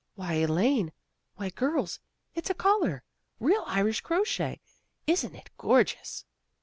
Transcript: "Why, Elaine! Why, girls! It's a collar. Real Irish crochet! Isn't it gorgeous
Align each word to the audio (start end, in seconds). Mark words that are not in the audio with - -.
"Why, 0.15 0.33
Elaine! 0.33 0.93
Why, 1.35 1.51
girls! 1.51 1.99
It's 2.33 2.49
a 2.49 2.55
collar. 2.55 3.03
Real 3.39 3.63
Irish 3.67 4.01
crochet! 4.01 4.59
Isn't 5.05 5.35
it 5.35 5.51
gorgeous 5.59 6.25